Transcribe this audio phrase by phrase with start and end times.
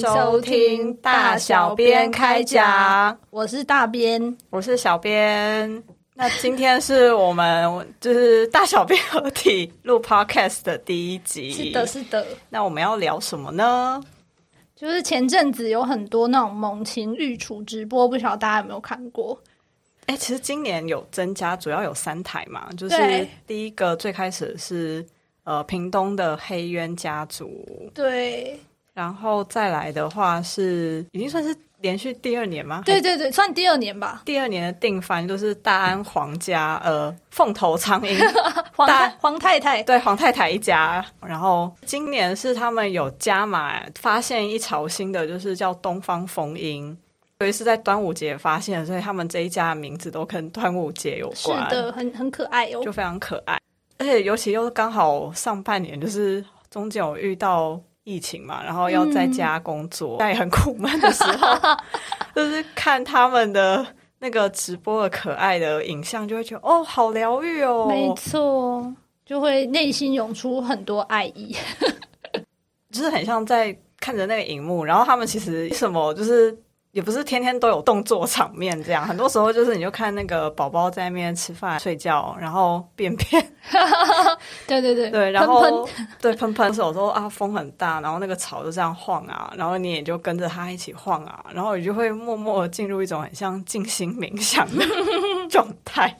[0.00, 5.82] 收听大小编开讲，我是大编，我是小编。
[6.14, 12.24] 那今天是我们就是大小编合体录 podcast 的第一集，是的，是的。
[12.48, 14.00] 那我们要聊什么呢？
[14.76, 19.36] 就是前阵子有很多那种猛禽育雏直播，不晓得大家有没有看过？
[20.06, 25.04] 哎，其实今年有增加，主要有三台嘛，就是第一个最开始是
[25.42, 27.50] 呃屏东的黑鸢家族，
[27.92, 28.56] 对。
[28.98, 32.82] 然后再来的话是已经算是连续第二年吗？
[32.84, 34.22] 对对对，算第二年吧。
[34.24, 38.18] 第二年的定番就是大安皇家呃凤头苍鹰
[38.74, 38.88] 黄
[39.20, 41.04] 黄太太对黄太太一家。
[41.24, 46.98] 然后今年是他们有加码发现一巢新的，就是叫东方风鹰，
[47.38, 53.60] 所以是在端午节发现，所以他们这一家的名字都跟端午节有关，是的，很很可爱哦，就非常可爱。
[53.98, 57.80] 而且尤其又刚好上半年，就是中间有遇到。
[58.08, 61.58] 疫情嘛，然后要在家工作，在很苦闷的时候，
[62.34, 63.86] 就是看他们的
[64.20, 67.86] 那个直播的可爱的影像，就会觉得哦，好疗愈哦。
[67.86, 68.90] 没错，
[69.26, 71.54] 就会内心涌出很多爱意，
[72.90, 76.56] 就是很像在看着那个荧幕，然后他们其实什么就是。
[76.92, 83.40] 也不是天天都有动作场面，这样很多时候就是你就看那个宝宝在那边吃饭、睡觉，然后便便，
[84.66, 85.10] 对 对对。
[85.10, 85.88] 对， 然后
[86.20, 94.84] 对喷喷，有时候啊风很大，然后那个草就这样晃啊，然后你也就跟着它一起晃啊，然后你就会默默进入一种很像静心冥想的
[95.50, 96.16] 状态，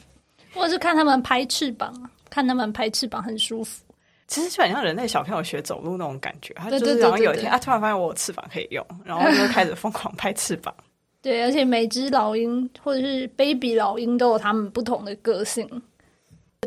[0.55, 1.93] 或者是看他们拍翅膀，
[2.29, 3.83] 看他们拍翅膀很舒服。
[4.29, 10.73] 其实就很像人类小朋友学走路那种感觉，他就是然后有一天啊，突然发现我有翅膀可以用，然后就开始疯狂拍翅膀。
[11.21, 15.67] 对，而且每只老鹰或者是 baby 老鹰都有他们不同的个性，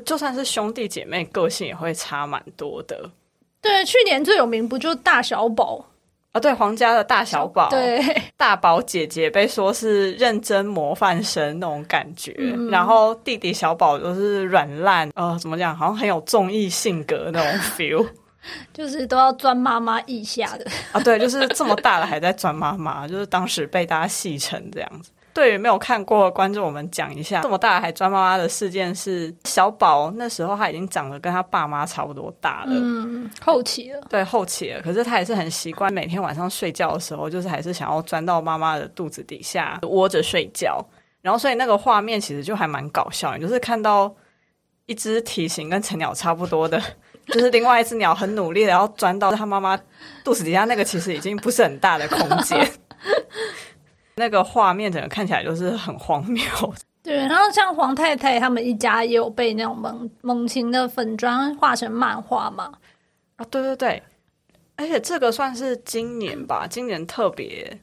[0.05, 3.09] 就算是兄弟姐妹，个性也会差蛮多的。
[3.61, 5.85] 对，去年最有名不就大小宝？
[6.31, 8.01] 啊，对，皇家的大小宝，对，
[8.37, 12.31] 大宝姐姐被说是认真模范生那种感觉，
[12.71, 18.07] 然后弟弟小宝都是软烂，呃，怎么讲，好像很有综艺性格那种 feel，
[18.73, 25.11] 就是都要钻妈妈腋下的啊，对，就是这么大了还在钻妈妈，就是当时被大家戏称这样子。
[25.33, 34.81] 对于没有看过的观众，我们讲一下这么大还钻妈妈的事件是小宝那时候他已经长得跟他爸妈差不多大了，嗯，后期了，对，后期了。
[34.81, 40.83] 可是他也是很习惯每天晚上睡觉的时候，就是还是想要钻到妈妈的肚子底下窝着睡觉。
[41.21, 44.13] 然后所以那个画面其实就还蛮搞笑，就是看到
[44.87, 46.81] 一只体型跟成鸟差不多的，
[47.27, 49.79] 就是另外一只鸟很努力的要钻到他妈妈
[50.23, 52.69] 肚子底下，那个其实已经不是很大的空间。
[54.21, 56.43] 那个画面整个看起来就是很荒谬。
[57.01, 62.71] 对，然后像黄太太他们一家也有被那种猛猛禽的粉砖画成漫画嘛？
[63.37, 64.03] 啊，对对对，
[64.75, 67.75] 而且这个算是今年吧，今年特别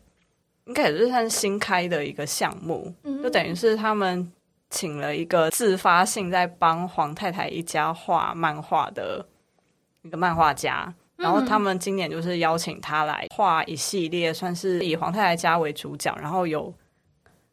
[0.67, 4.33] 应该也是算新开的一个项目，就等于是他们
[4.71, 9.27] 请了一个自发性在帮黄太太一家画漫画的
[10.03, 10.95] 一个漫画家。
[11.19, 16.73] 然后他们今年就是邀请他来画一系列，算是以黄太太家为主角，然后有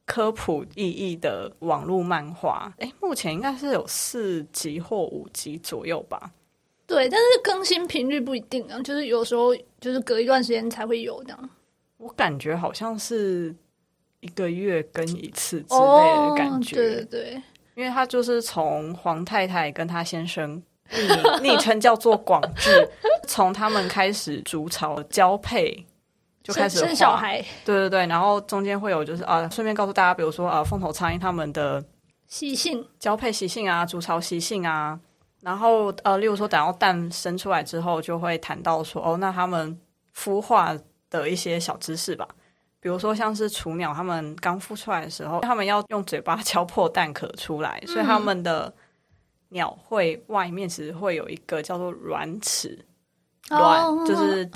[0.05, 2.71] 科普意义的网络漫画。
[2.77, 6.31] 哎，目前应该是有四集或五集左右吧。
[6.85, 11.49] 对，但是更新频率不一定啊，就是有时候就是隔一段时间才会有这样。
[11.97, 13.55] 我感觉好像是
[14.19, 16.75] 一个月更一次之类的感觉。
[16.75, 17.41] 对对对，
[17.73, 20.61] 因为他就是从皇太太跟他先生。
[20.91, 22.89] 昵 昵称叫做广志，
[23.27, 25.85] 从他们开始筑巢交配
[26.43, 31.83] 就开始生小孩，对对对，然后中间会有就是啊，顺便告诉大家，比如说啊，凤头苍蝇他们的
[32.27, 34.99] 习性、交配习性啊、筑巢习性啊，
[35.41, 39.79] 然后呃，例如说等到蛋生出来之后，就会谈到说哦，那他们
[40.15, 40.77] 孵化
[41.09, 42.27] 的一些小知识吧，
[42.79, 48.71] 比如说像是雏鸟，他们刚孵出来的时候，他们要用嘴巴敲破蛋壳出来，所以他们的。
[49.55, 52.77] 鸟会外面其实会有一个叫做卵齿，
[53.49, 54.47] 卵就是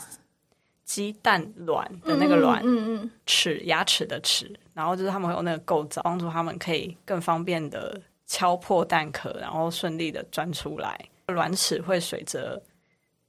[0.84, 11.00] 鸡蛋卵的那个卵，嗯嗯，齿牙齿的齿，然后就是他们会有那个构造，帮助他们可以更方便的敲破蛋壳，然后顺利的钻出来。
[11.28, 12.62] 卵齿会随着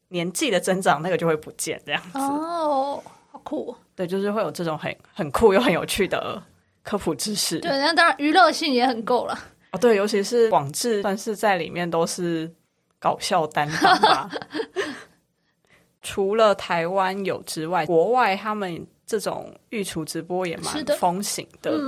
[0.08, 2.18] 年纪的增长，那个就会不见，这样子。
[2.18, 3.00] 哦，
[3.30, 3.76] 好酷！
[3.94, 6.42] 对，就是会有这种很很酷又很有趣的
[6.82, 7.60] 科普知识。
[7.60, 9.38] 对，那当然娱乐性也很够了。
[9.72, 12.52] 哦，对，尤其是广智，算是在里面都是
[12.98, 14.30] 搞笑担当吧。
[16.02, 21.78] 除了台湾有之外，国外他们这种御厨直播也蛮风行的。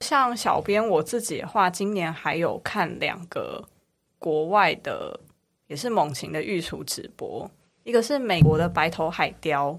[0.00, 3.62] 像小编我自己的话，今年还有看两个
[4.18, 5.20] 国外的，
[5.66, 7.48] 也是猛禽的御厨直播，
[7.84, 9.78] 一个是美国的白头海雕，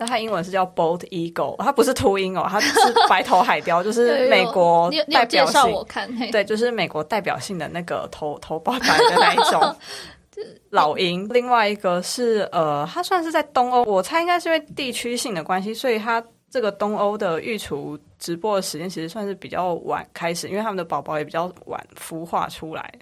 [0.00, 2.70] 那它英文是叫 Bold Eagle，它不是秃鹰哦，它是
[3.08, 5.72] 白头海雕， 就是美国代表性。
[5.72, 9.76] 我看，对，就是美国代表性的那个头头白白的那一种
[10.70, 11.28] 老鹰。
[11.30, 22.94] 另外一个是呃，它算是在东欧，我猜应该是因为地区性的关系，所以它这个东欧的育雏直播的时间其实算是比较晚开始，因为他们的宝宝也比较晚孵化出来。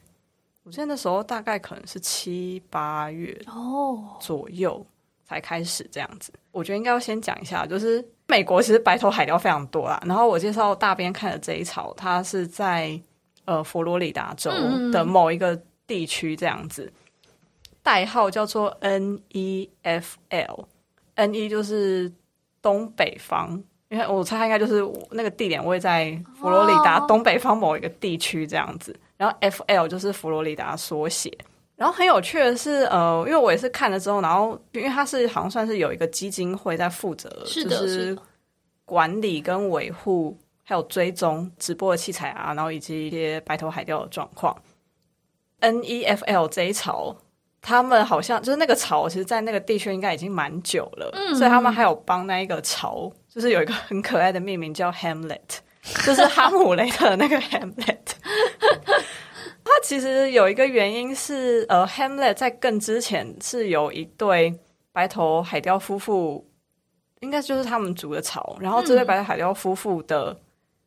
[0.64, 4.84] 我记得那时候大概可能是七八月哦左右。
[5.28, 10.00] 才开始这样子，我觉得应该要先讲一下，就是美国其实白头海雕非常多啦。
[10.06, 12.98] 然后我介绍大边看的这一巢，它是在
[13.44, 14.50] 呃佛罗里达州
[14.92, 16.92] 的某一个地区这样子，
[17.82, 22.12] 代号叫做 N E F L，N E 就是
[22.62, 31.36] 东北方，因为我猜应该就是那个地点位在佛罗里达东北方某一个地区这样子，然后 F L 就是佛罗里达缩写。
[31.76, 38.16] 然后很有趣的是，呃，因为我也是看了之后，然后因为它是好像算是有一个基金会在负责，就是
[38.86, 44.56] 管理跟维护，还有追踪直播的器材啊，然后以及一些白头海钓的状况。
[45.60, 47.14] N E F L 这一潮，
[47.60, 55.58] 他们好像就是那个潮，其实，在那个地区应该已经蛮久了，所以他们还有帮那一个潮，就是有一个 很可爱的命名叫 Hamlet，
[56.06, 57.98] 就是哈姆雷特那个 Hamlet。
[59.76, 64.58] 它其实有一个原因是，呃，Hamlet 在更之前是有一对
[64.90, 66.48] 白头海雕夫妇，
[67.20, 70.34] 应该就是他们组的巢，然后这对白头海雕夫妇的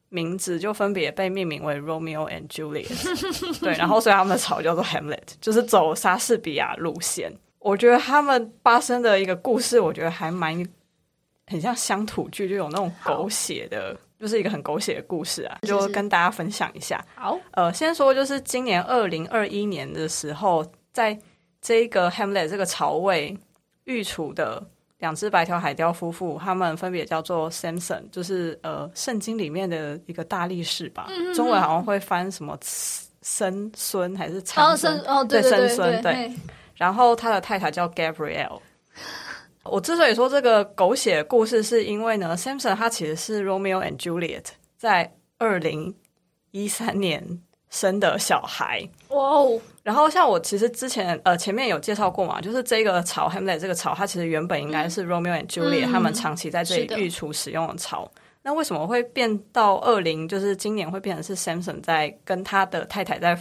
[0.09, 2.89] 名字就分别被命名为 Romeo and Juliet，
[3.61, 7.31] 对，然后所以他们的巢叫做 Hamlet，就是走莎士比亚路线。
[7.59, 10.67] 我觉得他们发生的一个故事，我觉得还蛮
[11.45, 13.95] 很像乡土剧，就有那种狗血的。
[14.19, 17.03] 就是一个很狗血的故事啊，就跟大家分享一下。
[17.15, 21.17] 好，呃，先说就是今年二零二一年的时候，在
[21.61, 23.37] 这个 Hamlet 这个巢位
[23.85, 24.61] 御厨的
[24.97, 32.57] 两只白条海雕夫妇，他们分别叫做 Samson，就是呃圣经里面的一个大力士吧，中文好像会翻什么
[33.21, 34.99] 生孙还是长孙？
[35.05, 36.31] 哦，对对对对。
[36.75, 38.59] 然后他的太太叫 Gabrielle。
[39.63, 44.45] 我之所以说这个狗血故事，是因为呢，Samson 他其实是 Romeo and Juliet
[44.77, 45.93] 在二零
[46.51, 48.87] 一三年生的小孩。
[49.09, 49.61] 哇哦！
[49.83, 58.09] 然后像我其实之前呃前面有介绍过嘛，就是这个巢 Hamlet 这个巢，它其实原本应该是 Romeo and Juliet 他们长期在这里育雏使用的巢。
[58.41, 60.27] 那为什么会变到二零？
[60.27, 63.37] 就是今年会变成是 Samson 在跟他的太太在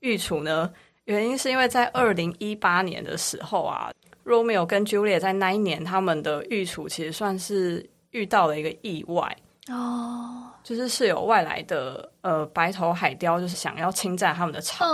[0.00, 0.70] 御厨呢？
[1.06, 3.90] 原因是因为在二零一八年的时候啊。
[4.26, 9.36] Romeo 跟 Julia 在那一年，他们的御厨其实算是遇到了一个意外
[9.68, 14.84] 哦，就是是有外来的呃白头海雕，就是想要侵占他们的巢。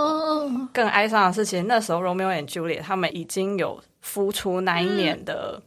[0.72, 5.60] 更哀伤的是，其实那时候 Romeo and Julia 他们已经有孵出那一年的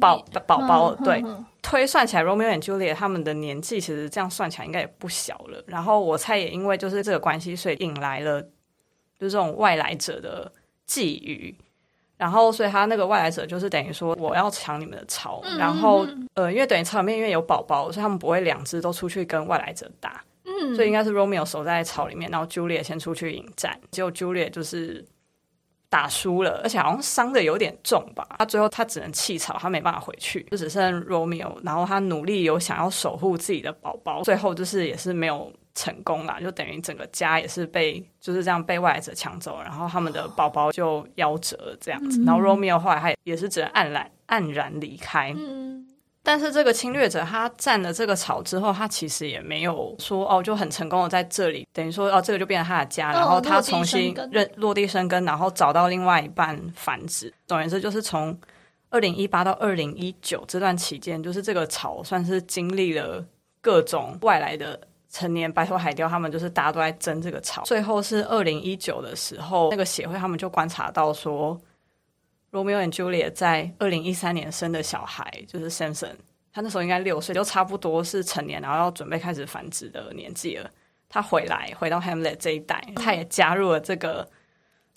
[0.00, 1.22] 宝宝宝，对，
[1.62, 5.62] 推算起来 Romeo and Juliet 他们的年纪其实这样算起来应该也不小了。
[5.66, 10.50] 然后我猜也因为就是这个关系，所以引来了就是这种外来者的
[10.88, 11.54] 觊觎。
[12.16, 15.42] 然后，所以他那个外来者就是等于说，我要抢你们的巢。
[15.58, 20.22] 然后，呃，因为等于巢里面因为有宝宝，所以他们不会两只都出去跟外来者打。
[20.44, 23.78] 嗯，所以应该是 Romeo 守在巢里面，然后 Julia 先出去迎战。
[23.90, 25.04] 结果 Julia 就是
[25.88, 28.26] 打输了，而且好像伤的有点重吧。
[28.38, 31.56] 他最后他只能弃巢，他没办法回去，就只剩 Romeo。
[31.64, 35.52] 然后他努力有想要守护自己的宝宝，最后就是也是没有。
[35.74, 42.22] 成功了，就等于整个家也是被就是这样被外来者抢走，然后他们的宝宝就夭折这样子。
[42.24, 45.34] 然后 Romeo 后来他也是只能黯然黯然离开。
[45.36, 45.84] 嗯，
[46.22, 57.34] 但是这个侵略者他占了这个巢之后，他其实也没有说哦就很成功的在这里，等于说哦这个就变成他的家，然后他重新认落地生根，然后找到另外一半繁殖。
[57.48, 58.38] 总而言之，就是从
[58.90, 63.26] 二零一八到二零一九这段期间，就是这个巢算是经历了
[63.60, 64.80] 各种外来的。
[65.14, 67.62] 成年白头海雕，他们就是大家都在争这个巢。
[67.62, 71.56] 最后是二零一九的时候，那个协会他们就观察到说
[72.50, 76.16] ，Romeo and Juliet 在二零一三年生的小孩就是 Samson，
[76.52, 80.68] 他那时候应该六岁，就差不多是成年，然后要准备开始繁殖的年纪了。
[81.08, 84.28] 他回来回到 Hamlet 这一代，他也加入了这个。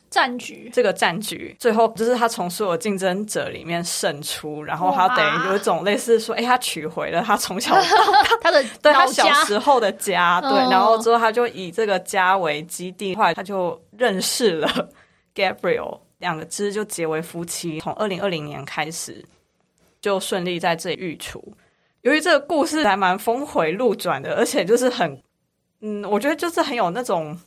[0.10, 7.76] 战局这个战局，最后就是他从所有竞争者里面胜出，然后他等于有一种类似说，哎，他取回了他从小
[8.42, 14.90] 他的 对他小时候的家，对，然后之后他就以这个家为基地，后来他就认识了
[15.36, 19.24] Gabriel，两个只就结为夫妻，从二零二零年开始
[20.00, 21.44] 就顺利在这里育雏。
[22.02, 25.22] 由于这个故事还蛮峰回路转的，而且就是很，
[25.82, 27.38] 嗯，我觉得就是很有那种。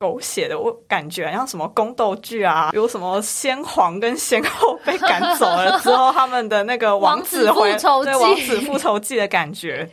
[0.00, 9.88] 狗血的，我感觉像什么宫斗剧啊，有什么先皇跟先后被赶走了之后，他们的那个 王子回对王子复仇记的感觉。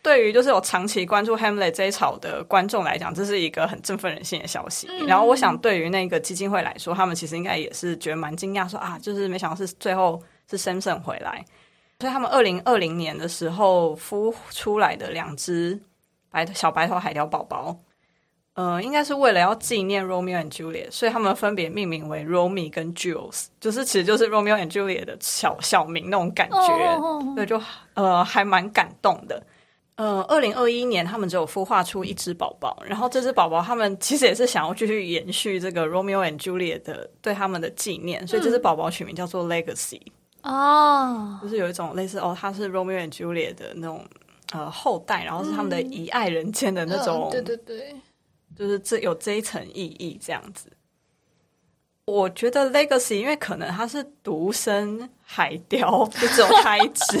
[0.00, 4.88] 对于就是有长期关注 Hamlet 这一草的观众来讲，这是一个很振奋人心的消息。
[5.06, 11.44] 然后，我想对于那个基金会来说，他们其实应该也是觉得蛮惊讶，说啊，就是没想到是最后是 Samson 回来。
[12.00, 15.78] 所以，他们二零二零年的时候孵出来的两只
[16.30, 17.76] 白小白头海雕宝宝。
[18.58, 27.62] 呃，应该是为了要纪念 Romeo and Juliet，所以他们分别命名为 Romeo 跟 Jules，就是其实就是 Romeo and Juliet 的小小名那种感觉，对，就
[27.94, 29.40] 呃还蛮感动的。
[29.94, 40.00] 呃，二零二一年他们只有孵化出一只宝宝，然后这只宝宝他们其实也是想要继续延续这个 Romeo and Juliet 的对他们的纪念，所以这只宝宝取名叫做 Legacy，
[40.42, 44.04] 哦，就是有一种类似哦，他是 Romeo and Juliet 的那种
[44.52, 47.94] 呃后代，然后是他们的遗爱人间的那种，对对对。
[48.58, 50.72] 就是这有这一层意义，这样子。
[52.04, 57.20] 我觉得 Legacy，因为可能它是独生海雕，就只有它一只，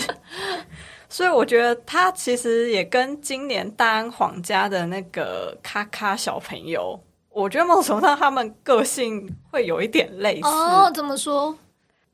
[1.10, 10.48] 所以我觉得它其实也跟今年大安皇家的那个咔咔小朋友，我觉得某种上他们个性会有一点类似。
[10.48, 11.54] 哦，怎么说？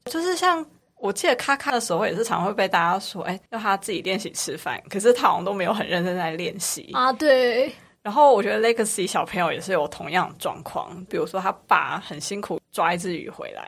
[0.07, 0.67] 就是像
[0.97, 7.13] 我记得咔咔的时候，也是常会被大家说，哎，要他自己练习吃饭，可是他好像都没有很认真在练习啊。
[7.13, 7.73] 对。
[8.05, 13.67] 然后我觉得 Legacy 小朋友也是有同样的状况，比如说他爸很辛苦抓一只鱼回来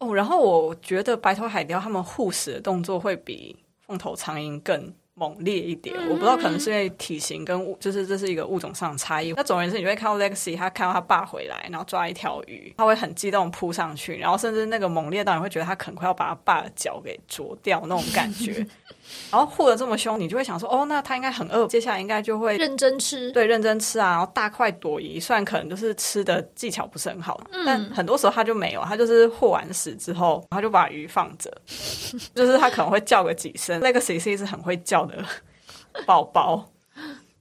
[0.00, 4.92] 哦，然后我觉得白头海雕他们护食的动作会比凤头苍蝇更。
[5.20, 9.34] 猛烈一点，我不知道可能是因为体型跟物，就是这是一个物种上的差异。
[9.36, 18.66] 那总而言之，你会看到 Lexi，他看到他爸回来，然后抓一条鱼，他会很激动扑上去，然后甚至那个猛烈到你会觉得他可能快要把他爸的脚给啄掉那种感觉。
[19.30, 25.18] 然后护的这么凶，你就会想说，哦，那他应该很饿，接下来应该就会认真吃，对，认真吃啊，然后大快朵颐。
[25.18, 31.50] 虽然可能就是吃的技巧不是很好，但很多时候他就没有，他就是护完食之后，他就把鱼放着，
[32.34, 33.80] 就是他可能会叫个几声。
[33.80, 35.24] Lexi 是一只很会叫的。
[36.06, 36.64] 宝宝，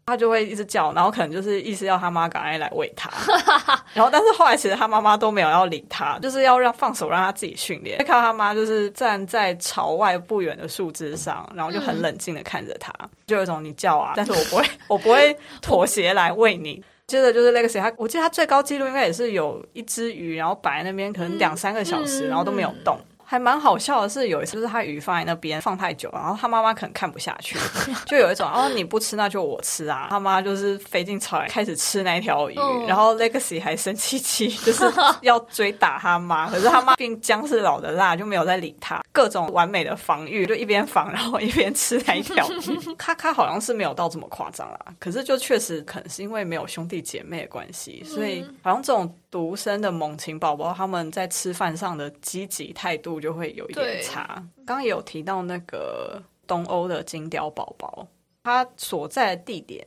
[0.07, 3.09] 他就会一直叫，然后可能就是意思要他妈赶快来喂他。
[3.93, 7.97] 然后，但是后来其实他妈妈都没有要理他，就是要让放手让他自己训练。
[7.99, 12.91] 看到他妈就是站在朝外不远的树枝上，然后就很冷静的看着他，
[13.27, 16.83] 就有一种你叫啊，但是我不会， 我不会妥协来喂你。
[17.05, 22.99] 接着就是 Legacy，他我记得他最高纪录应该也是有一只鱼，然后摆在那边可能两三个小时，然后都没有动。
[23.29, 27.59] 还蛮好笑的是，有一次就是他鱼放在那边放太久，然后他妈妈可能看不下去，
[28.07, 32.55] 就有一种哦你不吃那就我吃啊，他妈就是飞进草来开始吃那条鱼，
[32.87, 34.83] 然后 Legacy 还生气气，就是
[35.21, 42.79] 要追打他妈，可是他妈并姜是老的辣，就没有再理他，各种完美的防御，就一边防然后一边吃那一条鱼。
[42.97, 49.15] 咔咔好像是没有到这么夸张啦，可是就确实可能是因为没有兄弟姐妹的关系，所以好像这种。
[49.31, 54.25] 独生的猛禽宝宝，他们在吃饭上的积极态度就会有一点差。
[54.65, 58.07] 刚刚也有提到那个东欧的金雕宝宝，
[58.43, 59.85] 它所在的地点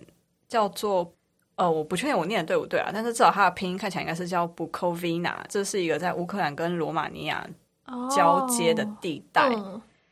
[0.48, 1.12] 叫做
[1.56, 7.46] 呃，我不确定我念的对不对啊，但是至少它的拼音看起来应该是叫 Bukovina，这是一个在乌克兰跟罗马尼亚
[8.14, 9.50] 交接的地带。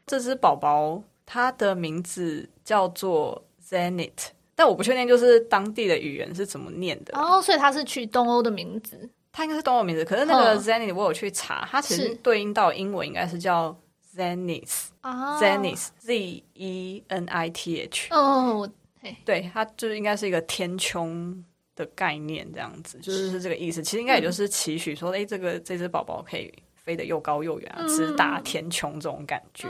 [0.06, 7.16] 这只宝宝它的名字叫做 Zenit，但我不确定就是当地的语言是怎么念的。
[7.16, 9.08] 哦，所以它是取东欧的名字。
[9.32, 13.76] 它应该是动物名字，可是那个 Zenith 我有去查，它其实对应到英文应该是叫
[14.16, 18.08] Zenith，Zenith，Z E N I T H。
[18.12, 18.68] 哦，
[19.24, 21.42] 对，它就是应该是一个天穹
[21.76, 23.80] 的概念，这样子，就是是这个意思。
[23.82, 29.68] 其实应该也就是期许说，哎，这个这只宝宝可以飞得又高又远，直达天穹这种感觉。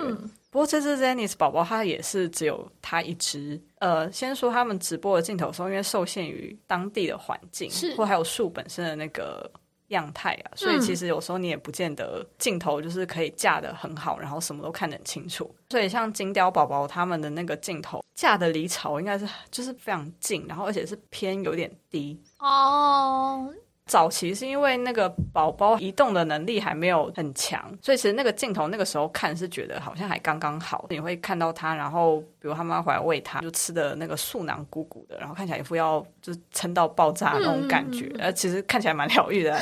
[0.50, 3.60] 不过这只 Zenith 宝宝它也是只有它一只。
[3.78, 9.50] 呃，先说他们直播的镜头时候，因为受限于当地的环境，或还有树本身的那个
[9.88, 15.54] 样态啊，所以其实有时候你也不见得镜头就是可以架的很好，然后什么都看得很清楚。
[15.70, 23.50] 所以像金雕宝宝他们的那个镜头架的离巢应该是就是非常近，然后而且是偏有点低哦。
[23.90, 30.86] 早期是因为那个宝宝移动的能力还没有很强，所以其实那个镜头那个时候看是觉得好像还刚刚好。
[30.90, 39.58] 你会看到他，然后比如他妈回来喂他，就吃的那个素囊鼓鼓的，然后看起来一副要就撑到爆炸那种感觉，呃，其实看起来蛮疗愈的，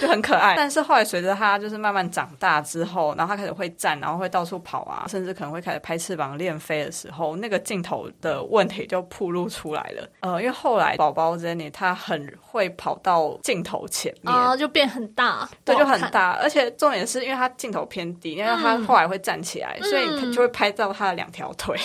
[0.00, 0.56] 就很可爱。
[0.56, 10.08] 但是后来随着他就是慢慢长大之后，然后他开始会站，然后会到处跑啊，甚至可能会开始拍翅膀练飞的时候，那个镜头的问题就暴露出来了。
[10.20, 13.38] 呃，因为后来宝宝 Jenny 他很会跑到。
[13.42, 16.30] 镜头前面啊，就变很大，对，就很大。
[16.40, 21.78] 而且重点是因为他镜头偏低，因为他后来会站起来，所以就会拍到他的两条腿。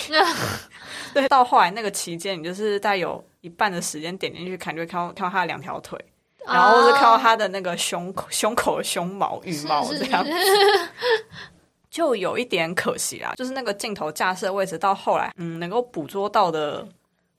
[1.12, 5.98] 对，到后来那个期间，你就是在有一半的时间点进去看，就会看到看到他的两条腿。
[6.46, 10.30] 然后是看到他的那个胸口胸口的胸毛羽毛这样子，
[11.90, 13.34] 就有一点可惜啦。
[13.36, 16.88] 就是那个镜头架设位置到后来，嗯，能够捕捉到的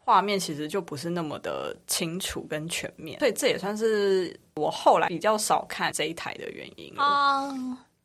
[0.10, 7.48] 画面其实就不是那么的清楚跟全面，所以这也算是我后来比较少看这一台的原因啊。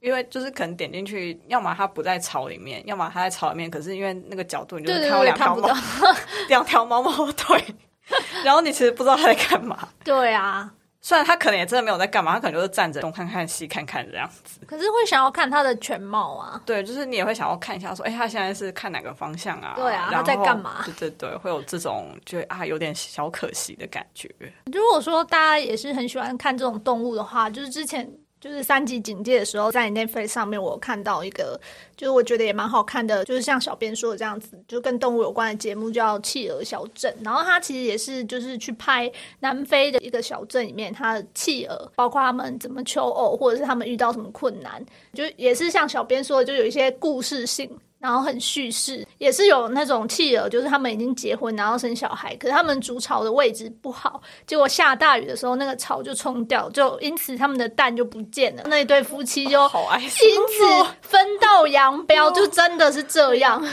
[0.00, 5.68] 因为就是可能点进去，要么它不在草里面，要么它在草里面，可是因为那个角度，你就看到两条猫，
[6.50, 7.64] 两条毛毛腿，
[8.44, 9.88] 然后你其实不知道它在干嘛。
[10.04, 10.70] 对啊。
[11.06, 14.58] 虽然他可能也真的没有在干嘛，他可能就是站着东看看西看看这样子。
[14.66, 16.58] 可是会想要看他的全貌啊。
[16.64, 19.74] 对，就是你也会想要看一下，说，哎，他现在是看哪个方向啊？
[19.76, 20.82] 对啊，他在干嘛？
[20.86, 24.34] 对对对，会有这种就啊，有点小可惜的感觉。
[24.72, 28.10] 如果说大家也是很喜欢看这种动物的话，就是之前。
[28.44, 31.58] 就是三级警戒的时候，在 Netflix 上面，我看到一个，
[31.96, 37.10] 就是我觉得也蛮好看的，就是像小编说的这样子，就跟动物有关的节目，叫《企鹅小镇》。
[37.24, 39.10] 然后它其实也是就是去拍
[39.40, 44.84] 南非的一个小镇里面，它的企鹅，包括他们怎么求偶，或者是他们遇到什么困难，
[45.14, 47.70] 就也是像小编说的，就有一些故事性。
[48.04, 58.62] 然后很叙事，也是有那种弃儿，就是他们已经结婚，然后生小孩，可是他们筑巢的位置不好，结果下大雨的时候，那个巢就冲掉，就因此他们的蛋就不见了。
[58.66, 63.66] 那一对夫妻就因此分道扬镳，就真的是这样。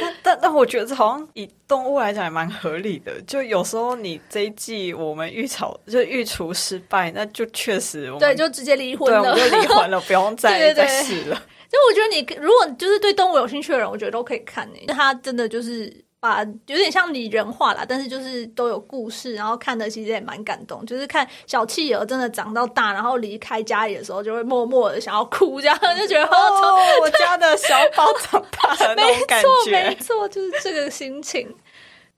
[0.00, 3.20] 但 但但，我觉得好像以动物来讲也蛮合理的。
[3.22, 11.42] 就有时候你这一季我们育巢就育雏失败，那就确实对，就直接离婚了，就离婚了， 不用再再试了。
[11.70, 14.86] 就我觉得你如果就是对动物有兴趣的人，我觉得都可以看诶。
[14.86, 20.84] 他真的就是把有点像拟人化啦，但是就是都有故事，然后看的其实也蛮感动。
[20.86, 31.54] 就是看小企鹅真的长到大，然后离开家里的时候，就会默默的想要哭，这样就觉得哦，我家的小宝长大了 那种感觉，没错，就是这个心情。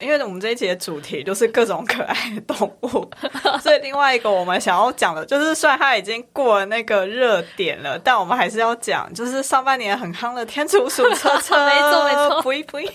[0.00, 3.10] 因为我们这一节的主题就是各种可爱的动物，
[3.60, 12.88] 所以另外一个我们想要讲的，就是虽然它已经过了那个热点了，但我们还是要讲，就是上半年很夯的天竺鼠车车， 没错没错，不一不一，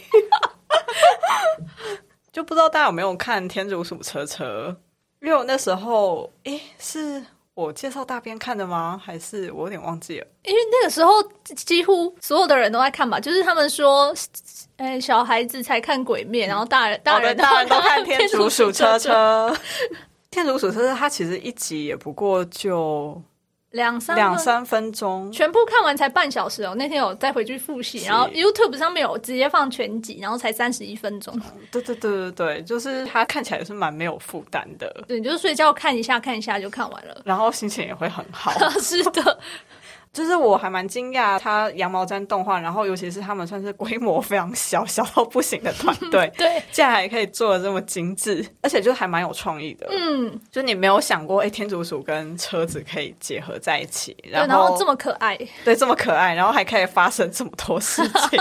[2.32, 4.76] 就不知道大家有没有看天竺鼠车车？
[5.22, 7.24] 因为我那时候，诶，是
[7.56, 9.00] 我介绍大边看的吗？
[9.04, 10.28] 还是我有点忘记了？
[10.44, 11.12] 因为那个时候
[11.56, 14.14] 几乎所有的人都在看吧，就是他们说。
[14.78, 19.56] 哎，小孩子才看鬼面，然后大人大人大人都看 天竺鼠车车。
[20.32, 23.22] 天竺鼠车车，它其实一集也不过就
[23.74, 26.76] 两三两三分钟，全部看完才半小时哦。
[26.76, 31.38] 那天有再回去复习，然后 YouTube 上面有直接放全集，然后才三十一分钟。
[31.72, 35.04] 对对对对对，就是它看起来是蛮没有负担的。
[35.08, 38.52] 对，你就是睡觉看一下看一下就看完了，然后心情也会很好。
[38.80, 39.40] 是的。
[40.14, 49.88] 就是我还蛮惊讶，他羊毛毡动画，然后尤其是他们算是规模非常小小到不行的团队， 对，竟然还可以做的这么精致，而且就还蛮有创意的。
[49.90, 58.40] 嗯，就你没有想过，哎，天竺鼠跟车子可以结合在一起，然后这么可爱，对，这么可爱，然后还可以发生这么多事情。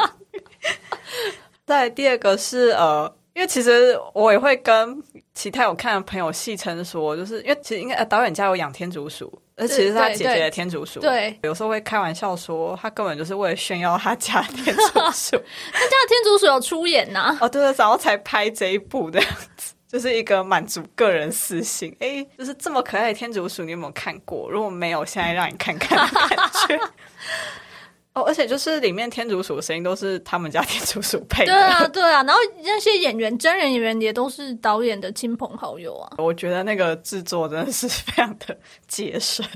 [1.64, 9.41] 再第二个是呃，因为其实我也会跟其他有看的朋友戏称说，就是因为其实应该导演家有养天竺鼠。
[9.56, 15.36] 而其实他姐姐的天竺鼠，对，有时候会开玩笑说，他根本就是为了炫耀他家天竺鼠。
[15.72, 21.94] 他家的天竺鼠有出演呐，哦，对，然后才拍这一部的样子，就是一个满足个人私心。
[22.00, 24.50] 哎，就是这么可爱的天竺鼠，你有没有看过？
[24.50, 26.30] 如果没有，现在让你看看感
[26.68, 26.80] 觉。
[28.14, 32.22] 哦，而且就是里面天竺鼠的声音都是他们家天竺鼠配的，对啊，对啊。
[32.24, 36.12] 然后那些演员，真人演员也都是导演的亲朋好友啊。
[36.18, 38.54] 我觉得那个制作真的是非常的
[38.86, 39.46] 节省。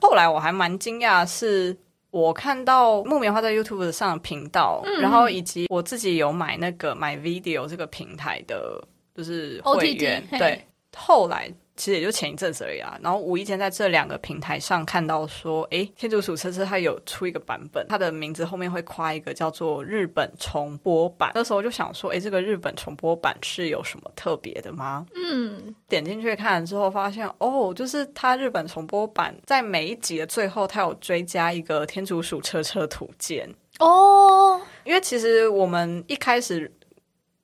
[0.00, 1.76] 后来我还蛮惊讶，是
[2.12, 8.80] 我看到木棉花在 YouTube 上的频道，然后以及我自己有买那个买 Video 这个平台的，
[9.16, 10.24] 就是会员。
[10.38, 10.64] 对，
[10.96, 11.52] 后来。
[11.78, 21.30] 其实也就前一阵子而已啊，然后无意间在这两个平台上看到说，哎，天竺鼠车车它有出一个版本，它的名字后面会夸一个叫做日本重播版。
[21.36, 25.06] 那时候就想说，哎，这个日本重播版是有什么特别的吗？
[25.14, 34.60] 嗯，点进去看之后发现，哦，就是它日本重播版在每一集的最后，它有追加一个天竺鼠车车图鉴哦。
[34.84, 36.70] 因为其实我们一开始。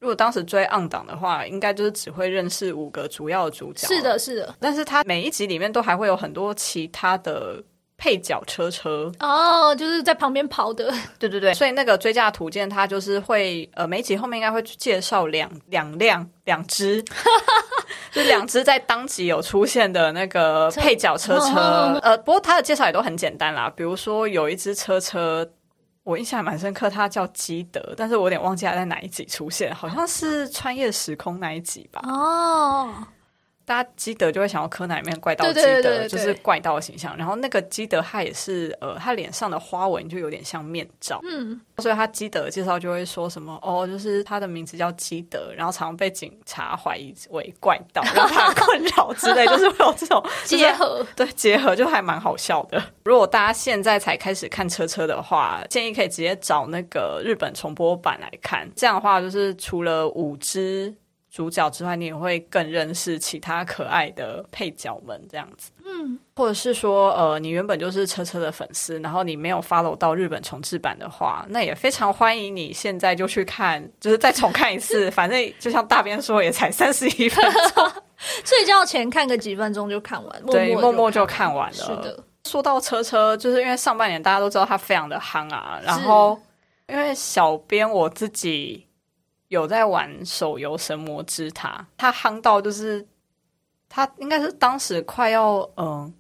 [0.05, 3.89] 如果当时追暗档的话，应该就是只会认识五个主要主角。
[3.89, 4.55] 是的，是的。
[4.61, 7.57] 但是它每一集里面都还会有很多其他的
[7.97, 10.93] 配角车车哦，就是在旁边跑的。
[11.19, 17.03] 对对对，所以那个追加图鉴，它就是会呃，每集后面应该会介绍两两辆两只，
[18.13, 21.99] 就两只在当集有出现的那个配角车车。
[22.03, 25.51] 呃，不过它的介绍也都很简单啦，比如说有一只车车。
[26.05, 32.01] 我印象蛮深刻，他叫基德，但是我有点忘记他在哪一集出现，好像是穿越时空那一集吧。
[32.05, 32.95] 哦，
[33.67, 37.17] 大家基德就会想到柯南里面怪盗基德，就是怪盗的形象。
[37.17, 41.21] 然后那个基德他也是，呃，他脸上的花纹就有点像面罩。
[41.25, 51.07] 嗯，所以他基德介绍就会说什么哦，就是他的名字叫基德，然后常被警察怀疑为怪盗，让他困扰之类，就是会有这种 结合。
[51.17, 52.83] 对，结合就还蛮好笑的。
[53.05, 58.69] 如果大家现在才开始看车车的话，建议可以直接找那个日本重播版来看。
[58.77, 60.95] 这样的话，就是除了五只。
[61.35, 65.73] 主角之外，你也会更认识其他可爱的配角们，这样子。
[65.85, 75.11] 嗯，或者是说，呃，你原本就是车车的粉丝，然后你没有 follow 到日本重置版的话，那也非常欢迎你现在就去看，就是再重看一次。
[75.13, 77.45] 反正就像大边说，也才三十一分
[77.75, 77.91] 钟，
[78.47, 81.77] 睡觉前看个几分钟就看完，对，默默就看完了。
[81.77, 82.23] 是的。
[82.45, 86.41] 说到车车，就是因为上半年大家都知道它非常的夯啊，然后
[86.87, 88.87] 因为小编我自己。
[89.49, 93.07] 有在玩手游《神魔之塔》，他夯到就是，
[93.89, 96.13] 他应该是当时快要嗯。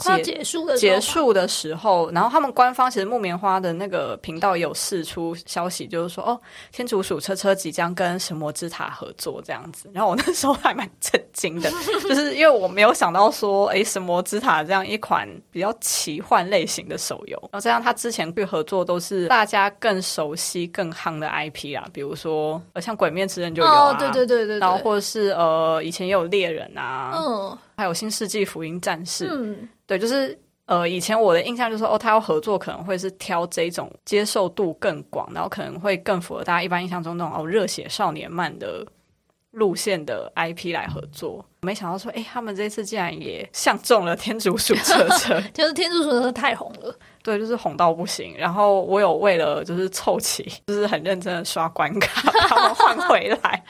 [0.00, 6.40] 快结束的结束的时候，然后他们官方其实木棉花的那个频道有释出消息，就是说哦，
[6.72, 9.90] 天竺鼠车车即将跟神魔之塔合作这样子。
[9.92, 11.70] 然后我那时候还蛮震惊的，
[12.08, 29.66] 就是因为我没有想到说，哎，神魔之塔这样一款比较奇幻类型的手游，然后这样他之前去合作都是大家更熟悉、更夯的 IP 啊，比如说呃像鬼面之刃就有啊，对对对对，然后或者是呃以前也有猎人啊，嗯，还有新世纪福音战士，嗯。
[29.86, 38.86] 对，就是呃，以前我的印象就是哦，他要合作可能会是挑这种接受度更广，然后可能会更符合大家一般印象中那种哦热血少年漫的
[39.52, 41.44] 路线的 IP 来合作。
[41.62, 48.34] 没想到说，哎，他们这次竟然也相中了天竺鼠车车， 就是天竺鼠车车太红了，对，就是红到不行。
[48.38, 53.64] 然后我有为了就是凑齐，就是很认真的刷关卡，把他们换回来，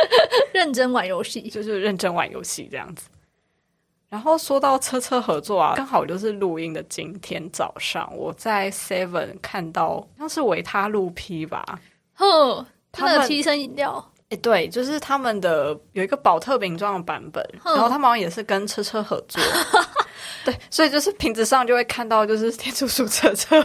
[0.54, 3.08] 认真玩游戏，就是认真玩游戏这样子。
[4.16, 11.78] 然后说到车车合作啊，刚好就是录音的今天早上，我在 Seven 看到像是维他露 P 吧，
[12.14, 19.38] 呵，他的提神饮料，哎，对，就是他们的有一个宝特瓶装的版本，然后他们好像也是跟车车合作，
[20.46, 23.62] 对，所以就是瓶子上就会看到就是天竺鼠车车，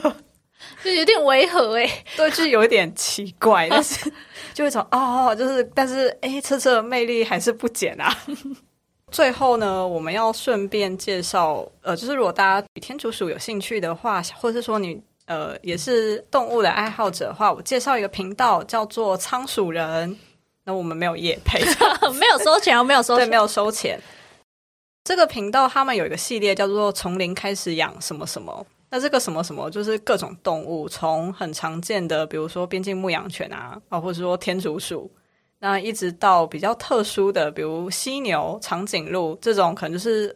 [0.83, 4.11] 就有点违和哎，对，就是有一点奇怪，但是
[4.53, 8.13] 就会从哦，就是但是哎，车车的魅力还是不减啊。
[9.11, 20.17] 最后呢，我们要顺便介绍，呃，就是如果大家对天竺鼠有兴趣的话，或者是说你呃也是动物的爱好者的话，我介绍一个频道叫做仓鼠人。
[20.63, 21.59] 那我们没有夜配，
[22.19, 23.99] 没有收钱，没有收，对，没有收钱。
[25.03, 28.63] 这个频道他们有一个系列叫做“从零开始养什么什么”。
[28.91, 35.09] 那这个什么什么就是各种动物，从很常见的，比如说边境牧羊犬啊，啊，或者说天竺鼠。
[35.63, 40.35] 那一直到比较特殊的，比如犀牛、长颈鹿这种，可能就是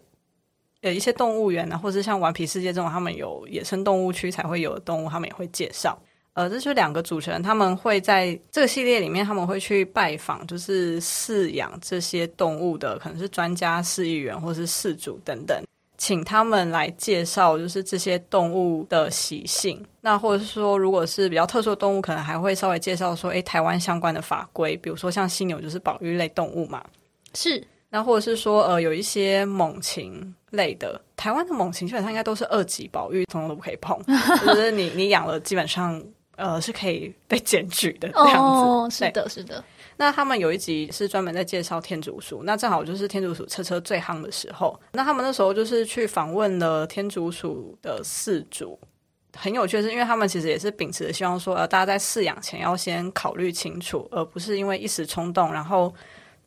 [0.83, 5.97] 呃一些动物园啊，或者像顽皮世界这种，他们有野生动物区才会有的动物，他们也会介绍。
[6.33, 15.59] 呃，这是两个主持人，他们会在这个系列里面，他们会去拜访，就是饲养这些动物的，可能是专家、饲育员或是饲主等等。
[15.97, 19.83] 请他们来介绍，就是这些动物的习性。
[20.01, 26.83] 那或者是说，如果是比较特殊的动物，可能还会稍微介绍说，诶，台湾相关的法规，比如说像犀牛就是保育类动物嘛。
[27.33, 27.65] 是。
[27.89, 33.97] 那或者是说，呃，有一些猛禽类的，台湾的猛禽基本上应该都是二级保育，通通都不可以碰。
[34.45, 36.03] 就是你你养了，基本上
[36.35, 38.97] 呃是可以被检举的这样子。
[38.97, 39.63] 是的，是的。
[39.97, 44.77] 那他们有一集是专门在介绍天竺鼠，那正好就是天竺鼠车车最夯的时候。
[44.93, 48.77] 那他们那时候就是去访问了天竺鼠的饲主，
[49.37, 55.93] 很有趣的，是因为他们其实也是秉持的希望说，呃，大家在饲养前要先考虑清楚，而不是因为一时冲动，然后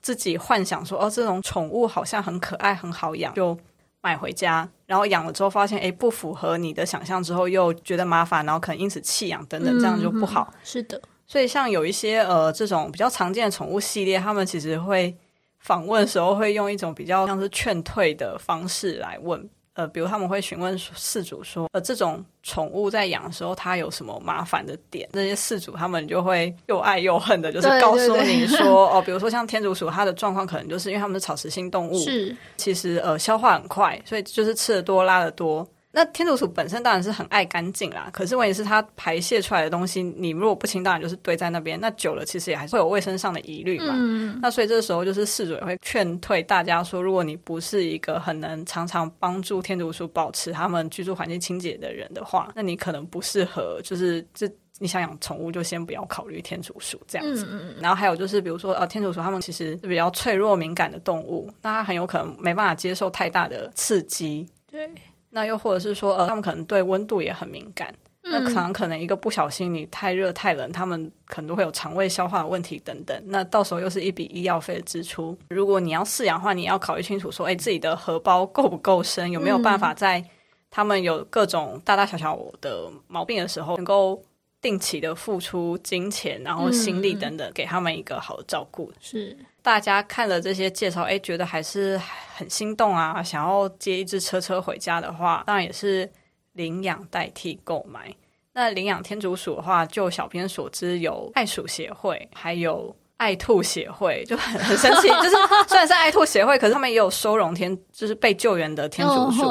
[0.02, 3.58] 自己幻想说，哦，这种宠物好像很可爱、很好养，就
[4.02, 10.52] 买回家，然后养了之后发现，哎，不符合你的想象，之后又觉得麻烦，然后可能因此弃养等等，这样就不好。
[10.62, 11.00] 是的。
[11.30, 15.14] 所以，像有一些呃这种比较常见的宠物系列，他们其实会
[15.58, 25.06] 访问的时候会用一种比较像是劝退的方式来问，呃，比如他们会询问饲主说，呃，这种宠物在养的时候它有什么麻烦的点？
[25.12, 35.68] 那些饲主他们就会又爱又恨的，就是告诉你说，哦，比如说像天竺鼠，它的状况可能就是因为它们是草食性动物，是其实呃消化很快，所以就是吃的多拉的多。
[35.90, 41.80] 那天竺鼠本身当然是很爱干净啦，可是问题是它排泄出来的东西，你如果不清，当然就是堆在那边。
[41.80, 43.94] 那久了，其实也还是会有卫生上的疑虑嘛。
[44.42, 54.48] 那所以这时候就是事主也会劝退大家说，如果你不是一个很能常常帮助天竺鼠保持它们居住环境清洁的人的话，那你可能不适合，就是这
[54.78, 57.48] 你想养宠物就先不要考虑天竺鼠这样子。
[57.50, 64.46] 嗯然后还有就是，比如说呃，天竺鼠它们其实是比较脆弱敏感的动物，那它很有可能没办法接受太大的刺激。
[64.70, 64.88] 对。
[65.38, 73.16] 那又或者是说，呃，他们可能对温度也很敏感，那可能可能一个不小心，你太热太冷，他们可能都会有肠胃消化的问题等等。
[73.26, 75.38] 那到时候又是一笔医药费的支出。
[75.50, 80.24] 如果你要饲养的话，你要考虑清楚，说，哎，自己的荷包够不够深，有没有办法在
[80.72, 84.20] 他们有各种大大小小的毛病的时候，能够
[84.60, 88.92] 定期的付出金钱，然后心力等等，给他们一个好的照顾。
[89.00, 89.36] 是。
[89.62, 92.00] 大家看了这些介绍，哎，觉得还是
[92.34, 93.22] 很心动啊！
[93.22, 96.10] 想要接一只车车回家的话，当然也是
[96.52, 98.14] 领养代替购买。
[98.54, 102.94] 那领养天竺鼠的话，就小编所知，有爱鼠协会，还有。
[103.18, 105.36] 爱兔协会就很很生气，就是
[105.68, 109.44] 虽然是爱兔协会，可是他们也有收容天，就是被救援的天竺鼠。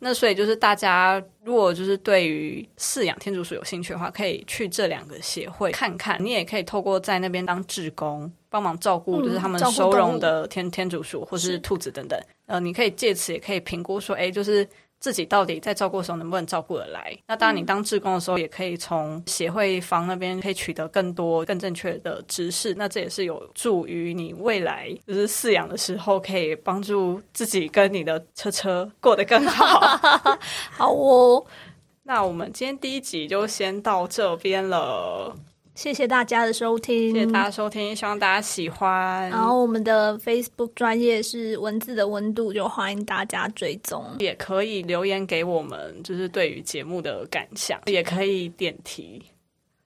[0.00, 6.16] 那所以就是大家如果就是对于饲养天竺鼠有兴趣的话，可以去这两个协会看看。
[6.18, 12.20] 你也可以透过在那边当志工，帮忙照顾，就是他们收容的天天竺鼠或是兔子等等。
[12.46, 14.68] 呃，你可以借此也可以评估说，哎，就是。
[15.00, 17.18] 自己到底在照顾的时候能不能照顾得来？
[17.26, 22.74] 那当然，你当志工的时候，也可以从协会方那边可以取得更多、更正确的知识。
[22.74, 29.80] 那这也是有助于你未来就是饲养的时候，可以帮助自己跟你的车车过得更好。
[30.70, 31.44] 好哦，
[32.04, 35.34] 那我们今天第一集就先到这边了。
[35.80, 39.30] 谢谢大家的收听，谢谢大家收听，希望大家喜欢。
[39.30, 49.22] 然后我们的 Facebook 专业是文字的温度，就欢迎大家追踪，也可以留言给我们，就是对于节目的感想，也可以点题，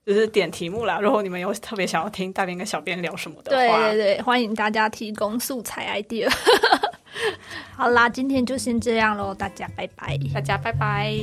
[0.04, 0.98] 就是点题目啦。
[0.98, 6.28] 如果你们有特别想要听大编跟小编聊什么的话，对对对，欢迎大家提供素材 idea。
[7.76, 11.14] 好啦，今天就先这样喽，大家拜拜，大家拜拜。